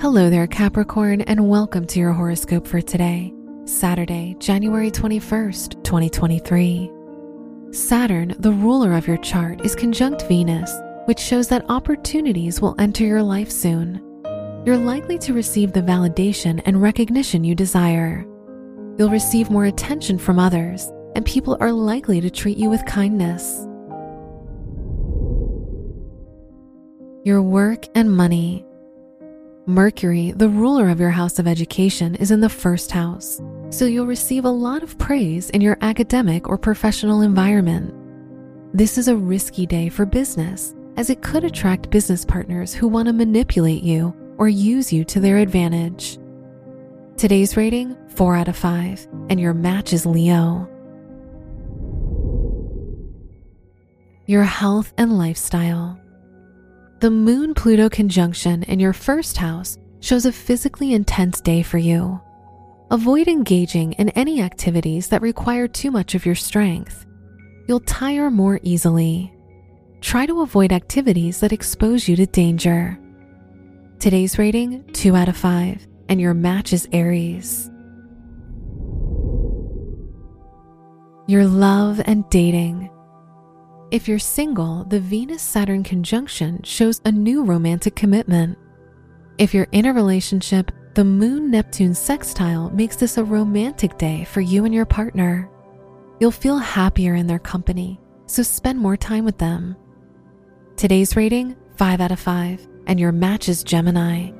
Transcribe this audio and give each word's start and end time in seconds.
Hello 0.00 0.30
there, 0.30 0.46
Capricorn, 0.46 1.20
and 1.20 1.46
welcome 1.46 1.86
to 1.88 1.98
your 1.98 2.14
horoscope 2.14 2.66
for 2.66 2.80
today, 2.80 3.34
Saturday, 3.66 4.34
January 4.38 4.90
21st, 4.90 5.84
2023. 5.84 6.90
Saturn, 7.70 8.34
the 8.38 8.50
ruler 8.50 8.94
of 8.94 9.06
your 9.06 9.18
chart, 9.18 9.62
is 9.62 9.74
conjunct 9.74 10.22
Venus, 10.22 10.72
which 11.04 11.18
shows 11.18 11.48
that 11.48 11.66
opportunities 11.68 12.62
will 12.62 12.74
enter 12.78 13.04
your 13.04 13.22
life 13.22 13.50
soon. 13.50 14.00
You're 14.64 14.78
likely 14.78 15.18
to 15.18 15.34
receive 15.34 15.74
the 15.74 15.82
validation 15.82 16.62
and 16.64 16.80
recognition 16.80 17.44
you 17.44 17.54
desire. 17.54 18.24
You'll 18.98 19.10
receive 19.10 19.50
more 19.50 19.66
attention 19.66 20.16
from 20.16 20.38
others, 20.38 20.90
and 21.14 21.26
people 21.26 21.58
are 21.60 21.72
likely 21.72 22.22
to 22.22 22.30
treat 22.30 22.56
you 22.56 22.70
with 22.70 22.86
kindness. 22.86 23.66
Your 27.22 27.42
work 27.42 27.84
and 27.94 28.10
money. 28.10 28.64
Mercury, 29.70 30.32
the 30.32 30.48
ruler 30.48 30.88
of 30.88 30.98
your 30.98 31.10
house 31.10 31.38
of 31.38 31.46
education, 31.46 32.16
is 32.16 32.32
in 32.32 32.40
the 32.40 32.48
first 32.48 32.90
house, 32.90 33.40
so 33.70 33.84
you'll 33.84 34.04
receive 34.04 34.44
a 34.44 34.50
lot 34.50 34.82
of 34.82 34.98
praise 34.98 35.48
in 35.50 35.60
your 35.60 35.78
academic 35.80 36.48
or 36.48 36.58
professional 36.58 37.22
environment. 37.22 37.94
This 38.74 38.98
is 38.98 39.06
a 39.06 39.16
risky 39.16 39.66
day 39.66 39.88
for 39.88 40.04
business, 40.04 40.74
as 40.96 41.08
it 41.08 41.22
could 41.22 41.44
attract 41.44 41.90
business 41.90 42.24
partners 42.24 42.74
who 42.74 42.88
want 42.88 43.06
to 43.06 43.12
manipulate 43.12 43.84
you 43.84 44.12
or 44.38 44.48
use 44.48 44.92
you 44.92 45.04
to 45.04 45.20
their 45.20 45.38
advantage. 45.38 46.18
Today's 47.16 47.56
rating 47.56 47.96
4 48.08 48.34
out 48.34 48.48
of 48.48 48.56
5, 48.56 49.06
and 49.28 49.38
your 49.38 49.54
match 49.54 49.92
is 49.92 50.04
Leo. 50.04 50.68
Your 54.26 54.44
health 54.44 54.92
and 54.98 55.16
lifestyle. 55.16 56.00
The 57.00 57.10
Moon 57.10 57.54
Pluto 57.54 57.88
conjunction 57.88 58.62
in 58.64 58.78
your 58.78 58.92
first 58.92 59.38
house 59.38 59.78
shows 60.00 60.26
a 60.26 60.32
physically 60.32 60.92
intense 60.92 61.40
day 61.40 61.62
for 61.62 61.78
you. 61.78 62.20
Avoid 62.90 63.26
engaging 63.26 63.94
in 63.94 64.10
any 64.10 64.42
activities 64.42 65.08
that 65.08 65.22
require 65.22 65.66
too 65.66 65.90
much 65.90 66.14
of 66.14 66.26
your 66.26 66.34
strength. 66.34 67.06
You'll 67.66 67.80
tire 67.80 68.30
more 68.30 68.60
easily. 68.62 69.32
Try 70.02 70.26
to 70.26 70.42
avoid 70.42 70.72
activities 70.74 71.40
that 71.40 71.54
expose 71.54 72.06
you 72.06 72.16
to 72.16 72.26
danger. 72.26 72.98
Today's 73.98 74.38
rating 74.38 74.84
2 74.92 75.16
out 75.16 75.30
of 75.30 75.38
5, 75.38 75.86
and 76.10 76.20
your 76.20 76.34
match 76.34 76.74
is 76.74 76.86
Aries. 76.92 77.70
Your 81.26 81.46
love 81.46 82.02
and 82.04 82.28
dating. 82.28 82.90
If 83.90 84.06
you're 84.06 84.20
single, 84.20 84.84
the 84.84 85.00
Venus 85.00 85.42
Saturn 85.42 85.82
conjunction 85.82 86.62
shows 86.62 87.00
a 87.04 87.10
new 87.10 87.42
romantic 87.42 87.96
commitment. 87.96 88.56
If 89.36 89.52
you're 89.52 89.66
in 89.72 89.86
a 89.86 89.92
relationship, 89.92 90.70
the 90.94 91.02
Moon 91.02 91.50
Neptune 91.50 91.94
sextile 91.94 92.70
makes 92.70 92.94
this 92.94 93.18
a 93.18 93.24
romantic 93.24 93.98
day 93.98 94.22
for 94.24 94.40
you 94.40 94.64
and 94.64 94.72
your 94.72 94.84
partner. 94.84 95.50
You'll 96.20 96.30
feel 96.30 96.58
happier 96.58 97.16
in 97.16 97.26
their 97.26 97.40
company, 97.40 97.98
so 98.26 98.44
spend 98.44 98.78
more 98.78 98.96
time 98.96 99.24
with 99.24 99.38
them. 99.38 99.74
Today's 100.76 101.16
rating 101.16 101.56
5 101.74 102.00
out 102.00 102.12
of 102.12 102.20
5, 102.20 102.68
and 102.86 103.00
your 103.00 103.10
match 103.10 103.48
is 103.48 103.64
Gemini. 103.64 104.30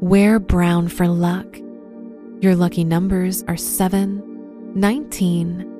Wear 0.00 0.38
brown 0.38 0.88
for 0.88 1.06
luck. 1.06 1.58
Your 2.40 2.56
lucky 2.56 2.84
numbers 2.84 3.44
are 3.48 3.56
7, 3.58 4.72
19, 4.74 5.79